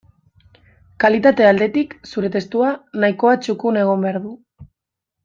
Kalitate 1.03 1.45
aldetik, 1.49 1.93
zure 2.13 2.31
testua 2.37 2.71
nahikoa 3.05 3.35
txukun 3.45 3.79
egon 3.83 4.07
behar 4.07 4.19
du. 4.29 4.33